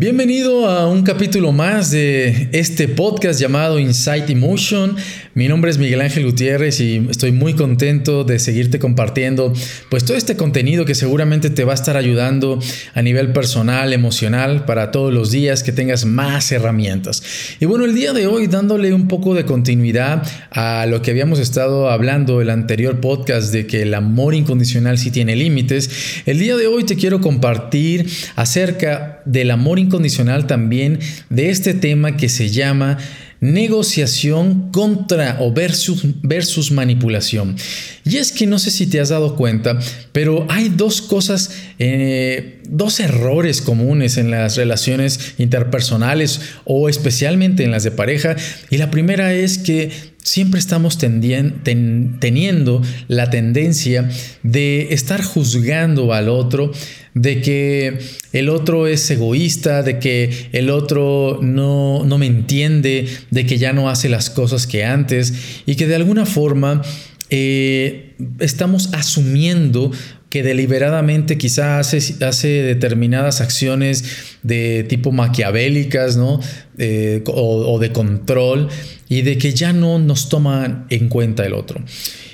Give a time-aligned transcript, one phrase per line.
[0.00, 4.96] Bienvenido a un capítulo más de este podcast llamado Insight Emotion.
[5.34, 9.52] Mi nombre es Miguel Ángel Gutiérrez y estoy muy contento de seguirte compartiendo
[9.90, 12.58] pues todo este contenido que seguramente te va a estar ayudando
[12.94, 17.22] a nivel personal, emocional para todos los días que tengas más herramientas.
[17.60, 21.38] Y bueno, el día de hoy dándole un poco de continuidad a lo que habíamos
[21.40, 26.56] estado hablando el anterior podcast de que el amor incondicional sí tiene límites, el día
[26.56, 30.98] de hoy te quiero compartir acerca del amor incondicional también
[31.28, 32.98] de este tema que se llama
[33.40, 37.56] negociación contra o versus, versus manipulación.
[38.04, 39.78] Y es que no sé si te has dado cuenta,
[40.12, 47.70] pero hay dos cosas, eh, dos errores comunes en las relaciones interpersonales o especialmente en
[47.70, 48.36] las de pareja.
[48.70, 49.90] Y la primera es que
[50.22, 54.10] siempre estamos teniendo la tendencia
[54.42, 56.72] de estar juzgando al otro,
[57.14, 57.98] de que
[58.32, 63.72] el otro es egoísta, de que el otro no, no me entiende, de que ya
[63.72, 65.32] no hace las cosas que antes
[65.66, 66.82] y que de alguna forma
[67.30, 69.92] eh, estamos asumiendo
[70.30, 76.40] que deliberadamente quizá hace, hace, determinadas acciones de tipo maquiavélicas, ¿no?
[76.78, 78.68] Eh, o, de control,
[79.08, 81.82] y de que ya no nos toman en cuenta el otro.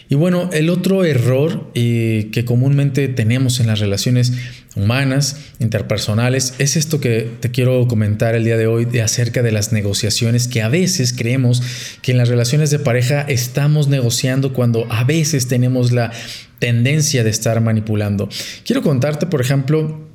[0.08, 4.32] Y bueno, el otro error eh, que comúnmente tenemos en las relaciones
[4.76, 9.50] humanas, interpersonales, es esto que te quiero comentar el día de hoy de acerca de
[9.50, 11.62] las negociaciones que a veces creemos
[12.02, 16.12] que en las relaciones de pareja estamos negociando cuando a veces tenemos la
[16.58, 18.28] tendencia de estar manipulando.
[18.64, 20.06] Quiero contarte, por ejemplo,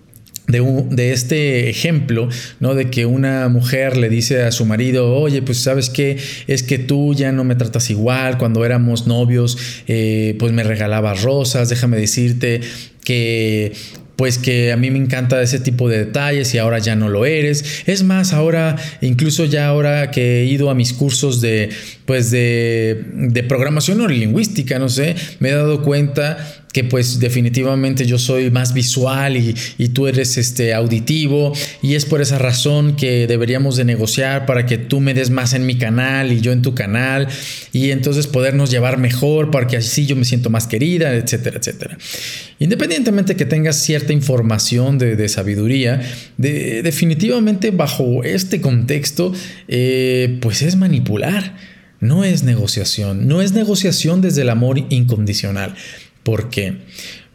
[0.47, 2.75] de, de, este ejemplo, ¿no?
[2.75, 6.79] De que una mujer le dice a su marido, oye, pues sabes qué, es que
[6.79, 11.97] tú ya no me tratas igual, cuando éramos novios, eh, pues me regalabas rosas, déjame
[11.97, 12.61] decirte
[13.03, 13.73] que
[14.21, 17.25] pues que a mí me encanta ese tipo de detalles y ahora ya no lo
[17.25, 17.81] eres.
[17.87, 21.69] Es más, ahora, incluso ya ahora que he ido a mis cursos de,
[22.05, 28.17] pues de, de programación neurolingüística, no sé, me he dado cuenta que pues definitivamente yo
[28.17, 29.53] soy más visual y,
[29.91, 31.51] tú eres este auditivo
[31.81, 35.53] y es por esa razón que deberíamos de negociar para que tú me des más
[35.53, 37.27] en mi canal y yo en tu canal
[37.73, 41.97] y entonces podernos llevar mejor para que así yo me siento más querida, etcétera, etcétera.
[42.59, 46.01] Independientemente que tengas cierta información de, sabiduría,
[46.37, 49.33] definitivamente bajo este contexto
[49.67, 51.55] eh, pues es manipular.
[51.99, 55.75] No es negociación, no es negociación desde el amor incondicional.
[56.23, 56.77] ¿Por qué?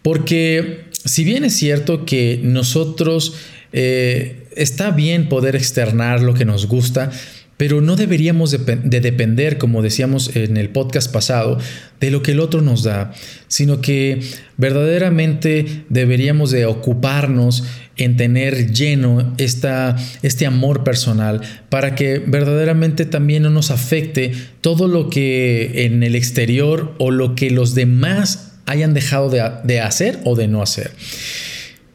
[0.03, 3.35] Porque si bien es cierto que nosotros
[3.73, 7.11] eh, está bien poder externar lo que nos gusta,
[7.57, 8.59] pero no deberíamos de,
[9.01, 11.59] depender, como decíamos en el podcast pasado,
[12.01, 13.13] de lo que el otro nos da,
[13.49, 14.21] sino que
[14.59, 17.65] verdaderamente deberíamos de ocuparnos
[17.97, 24.87] en tener lleno esta, este amor personal para que verdaderamente también no nos afecte todo
[24.87, 30.37] lo que en el exterior o lo que los demás hayan dejado de, hacer o
[30.37, 30.91] de no hacer.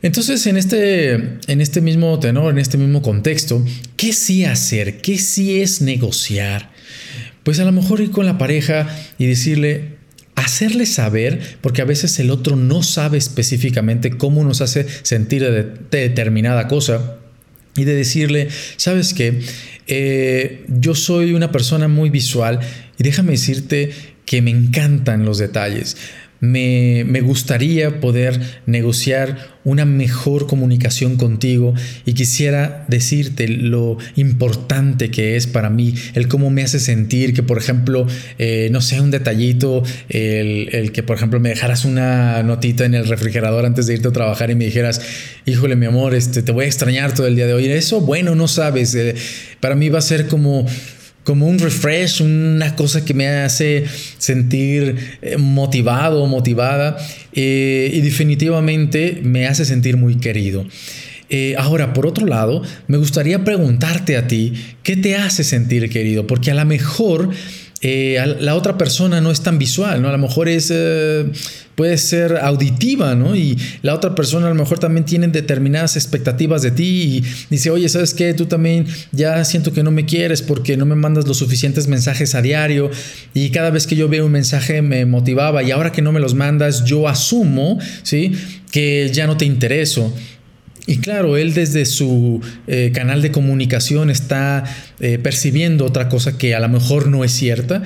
[0.02, 3.64] Entonces, en este, en este mismo tenor, en este mismo contexto,
[3.98, 5.02] ¿qué sí hacer?
[5.02, 6.72] ¿Qué sí es negociar?
[7.44, 8.88] Pues a lo mejor ir con la pareja
[9.20, 9.98] y decirle,
[10.36, 15.64] hacerle saber, porque a veces el otro no sabe específicamente cómo nos hace sentir de,
[15.92, 17.18] determinada cosa,
[17.76, 19.42] y de decirle, sabes qué,
[19.88, 22.60] eh, yo soy una persona muy visual
[22.98, 23.92] y déjame decirte
[24.32, 25.98] que me encantan los detalles
[26.42, 35.46] me, gustaría poder negociar una mejor comunicación contigo y quisiera decirte lo importante que es
[35.46, 38.08] para mí, el cómo me hace sentir que, por ejemplo,
[38.40, 43.08] eh, no sé, un detallito, el, que, por ejemplo, me dejaras una notita en el
[43.08, 45.02] refrigerador antes de irte a trabajar y me dijeras,
[45.46, 47.68] híjole, mi amor, este, te voy a extrañar todo el día de hoy.
[47.68, 49.14] Eso, bueno, no sabes, eh,
[49.60, 50.66] para mí va a ser como
[51.24, 53.86] como un refresh, una cosa que me hace
[54.18, 56.98] sentir eh, motivado o motivada
[57.34, 60.66] eh, y definitivamente me hace sentir muy querido.
[61.30, 64.54] Eh, ahora, por otro lado, me gustaría preguntarte a ti,
[64.84, 66.28] ¿qué te hace sentir querido?
[66.28, 67.30] Porque a lo mejor
[67.84, 70.10] eh, la otra persona no es tan visual, ¿no?
[70.10, 71.26] A lo mejor es, eh,
[71.74, 73.36] puede ser auditiva, ¿no?
[73.36, 77.72] Y la otra persona a lo mejor también tiene determinadas expectativas de ti y dice,
[77.72, 78.36] oye, ¿sabes qué?
[78.36, 82.36] Tú también ya siento que no me quieres porque no me mandas los suficientes mensajes
[82.36, 82.92] a diario
[83.34, 86.20] y cada vez que yo veo un mensaje me motivaba y ahora que no me
[86.20, 88.34] los mandas, yo asumo, ¿sí?
[88.72, 90.14] Que ya no te intereso.
[90.92, 94.66] Y claro, él desde su eh, canal de comunicación está
[95.00, 97.82] eh, percibiendo otra cosa que a lo mejor no es cierta,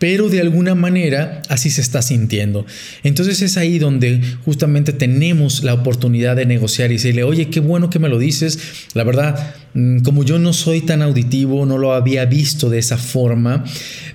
[0.00, 2.66] pero de alguna manera así se está sintiendo.
[3.04, 7.90] Entonces es ahí donde justamente tenemos la oportunidad de negociar y decirle, oye, qué bueno
[7.90, 8.58] que me lo dices,
[8.92, 12.98] la verdad, mm, como yo no soy tan auditivo, no lo había visto de esa
[12.98, 13.62] forma,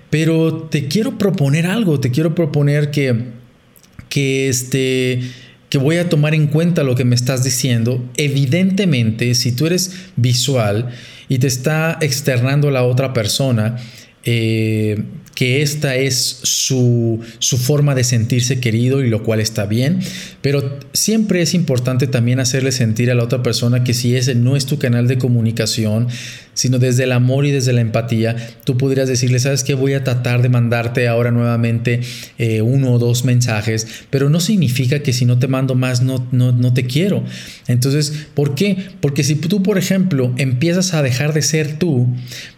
[0.10, 3.24] pero te quiero proponer algo, te quiero proponer que,
[4.10, 5.22] que este
[5.74, 8.08] que voy a tomar en cuenta lo que me estás diciendo.
[8.16, 10.90] Evidentemente, si tú eres visual
[11.28, 13.78] y te está externando la otra persona,
[14.24, 15.04] eh,
[15.34, 20.02] que esta es su, su, forma de sentirse querido y lo cual está bien,
[20.42, 24.56] pero siempre es importante también hacerle sentir a la otra persona que si ese no
[24.56, 26.08] es tu canal de comunicación,
[26.54, 30.04] sino desde el amor y desde la empatía, tú podrías decirle, sabes que voy a
[30.04, 32.02] tratar de mandarte ahora nuevamente
[32.38, 36.26] eh, uno o dos mensajes, pero no significa que si no te mando más no,
[36.32, 37.24] no, no te quiero.
[37.68, 38.78] Entonces, ¿por qué?
[39.02, 42.08] Porque si tú, por ejemplo, empiezas a dejar de ser tú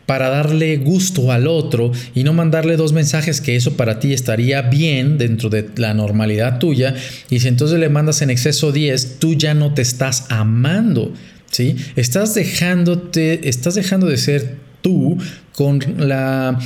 [0.05, 4.61] para darle gusto al otro y no mandarle dos mensajes que eso para ti estaría
[4.63, 6.95] bien dentro de la normalidad tuya,
[7.29, 11.13] y si entonces le mandas en exceso 10, tú ya no te estás amando.
[11.55, 11.77] ¿Sí?
[11.95, 15.17] Estás dejándote, estás dejando de ser tú
[15.53, 16.59] con la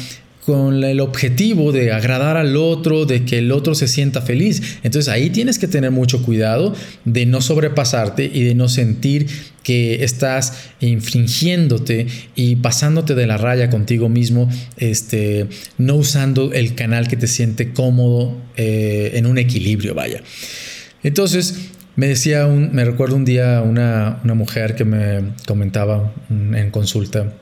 [0.45, 4.79] con el objetivo de agradar al otro, de que el otro se sienta feliz.
[4.81, 6.73] Entonces ahí tienes que tener mucho cuidado
[7.05, 9.27] de no sobrepasarte y de no sentir
[9.61, 15.45] que estás infringiéndote y pasándote de la raya contigo mismo, este,
[15.77, 20.23] no usando el canal que te siente cómodo eh, en un equilibrio, vaya.
[21.03, 26.71] Entonces, me decía, un, me recuerdo un día una, una mujer que me comentaba en
[26.71, 27.33] consulta,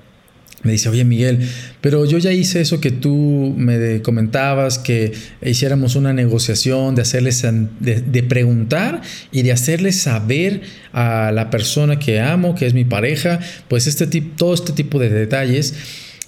[0.63, 1.47] me dice, oye Miguel,
[1.79, 5.13] pero yo ya hice eso que tú me comentabas, que
[5.45, 7.45] hiciéramos una negociación, de hacerles,
[7.79, 10.61] de, preguntar y de hacerles saber
[10.91, 14.97] a la persona que amo, que es mi pareja, pues este tipo, todo este tipo
[14.97, 15.75] de detalles.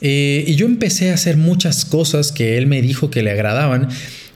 [0.01, 3.89] Eh, y yo empecé a hacer muchas cosas que él me dijo que le agradaban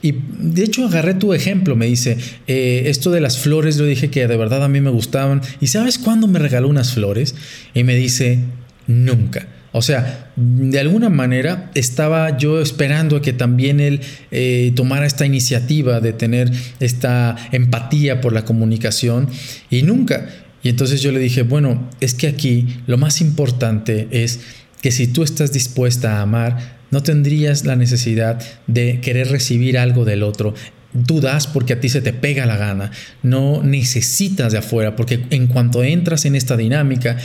[0.04, 4.10] y de hecho agarré tu ejemplo, me dice, eh, esto de las flores, yo dije
[4.10, 5.40] que de verdad a mí me gustaban.
[5.62, 7.34] ¿Y sabes cuándo me regaló unas flores?
[7.72, 8.40] Y me dice,
[8.86, 9.48] nunca.
[9.72, 15.24] O sea, de alguna manera estaba yo esperando a que también él eh, tomara esta
[15.24, 19.30] iniciativa de tener esta empatía por la comunicación
[19.70, 20.28] y nunca.
[20.62, 24.40] Y entonces yo le dije, bueno, es que aquí lo más importante es
[24.82, 30.04] que si tú estás dispuesta a amar, no tendrías la necesidad de querer recibir algo
[30.04, 30.54] del otro.
[30.92, 32.92] Dudas porque a ti se te pega la gana.
[33.24, 37.18] No necesitas de afuera porque en cuanto entras en esta dinámica,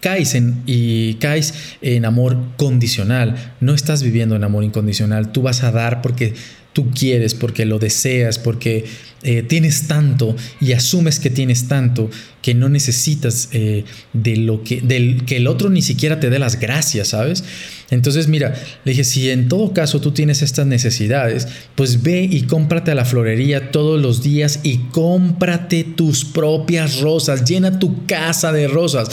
[0.00, 3.54] caes en, y caes en amor condicional.
[3.60, 5.32] No estás viviendo en amor incondicional.
[5.32, 6.34] Tú vas a dar porque
[6.72, 8.84] tú quieres, porque lo deseas, porque
[9.24, 12.08] eh, tienes tanto y asumes que tienes tanto
[12.40, 16.38] que no necesitas eh, de lo que, del, que el otro ni siquiera te dé
[16.38, 17.42] las gracias, ¿sabes?
[17.90, 18.54] Entonces, mira,
[18.84, 22.94] le dije, si en todo caso tú tienes estas necesidades, pues ve y cómprate a
[22.94, 29.08] la florería todos los días y cómprate tus propias rosas, llena tu casa de rosas,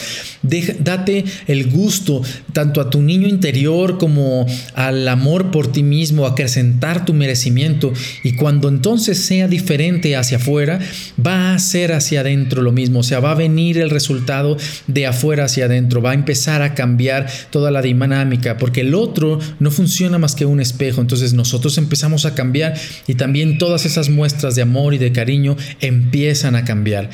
[0.80, 2.22] date el gusto
[2.54, 7.92] tanto a tu niño interior como al amor por ti mismo, acrecentar tu merecimiento
[8.24, 10.80] y cuando entonces sea diferente hacia afuera,
[11.26, 14.58] va a ser hacia adentro lo mismo, o sea, va a venir el resultado
[14.88, 19.40] de afuera hacia adentro, va a empezar a cambiar toda la dinámica porque el otro
[19.60, 21.02] no funciona más que un espejo.
[21.02, 22.76] Entonces nosotros empezamos a cambiar
[23.08, 27.10] y también todas esas muestras de amor y de cariño empiezan a cambiar.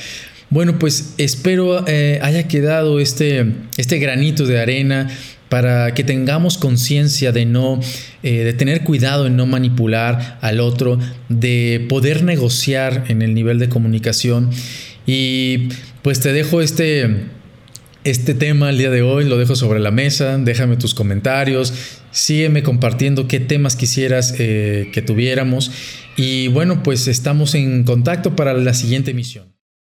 [0.51, 5.09] Bueno, pues espero eh, haya quedado este, este granito de arena
[5.47, 7.79] para que tengamos conciencia de no,
[8.21, 10.99] eh, de tener cuidado en no manipular al otro,
[11.29, 14.49] de poder negociar en el nivel de comunicación.
[15.07, 15.69] Y
[16.01, 17.27] pues te dejo este,
[18.03, 21.73] este tema el día de hoy lo dejo sobre la mesa, déjame tus comentarios,
[22.11, 25.71] sígueme compartiendo qué temas quisieras eh, que tuviéramos
[26.17, 29.60] y bueno, pues estamos en contacto para la siguiente emisión.